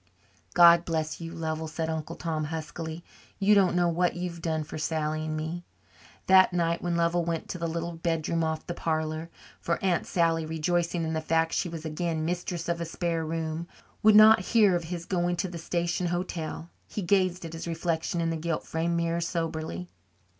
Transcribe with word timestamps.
"God 0.55 0.83
bless 0.83 1.21
you, 1.21 1.31
Lovell," 1.31 1.67
said 1.67 1.87
Uncle 1.87 2.15
Tom 2.15 2.45
huskily. 2.45 3.03
"You 3.37 3.53
don't 3.53 3.75
know 3.75 3.87
what 3.87 4.15
you've 4.15 4.41
done 4.41 4.63
for 4.63 4.79
Sally 4.79 5.25
and 5.27 5.37
me." 5.37 5.63
That 6.25 6.53
night, 6.53 6.81
when 6.81 6.95
Lovell 6.95 7.23
went 7.23 7.47
to 7.49 7.59
the 7.59 7.67
little 7.67 7.91
bedroom 7.91 8.43
off 8.43 8.65
the 8.65 8.73
parlour 8.73 9.29
for 9.59 9.77
Aunt 9.83 10.07
Sally, 10.07 10.43
rejoicing 10.43 11.03
in 11.03 11.13
the 11.13 11.21
fact 11.21 11.51
that 11.51 11.57
she 11.57 11.69
was 11.69 11.85
again 11.85 12.25
mistress 12.25 12.67
of 12.67 12.81
a 12.81 12.85
spare 12.85 13.23
room, 13.23 13.67
would 14.01 14.15
not 14.15 14.39
hear 14.39 14.75
of 14.75 14.85
his 14.85 15.05
going 15.05 15.35
to 15.35 15.47
the 15.47 15.59
station 15.59 16.07
hotel 16.07 16.71
he 16.87 17.03
gazed 17.03 17.45
at 17.45 17.53
his 17.53 17.67
reflection 17.67 18.21
in 18.21 18.31
the 18.31 18.37
gilt 18.37 18.65
framed 18.65 18.97
mirror 18.97 19.21
soberly. 19.21 19.87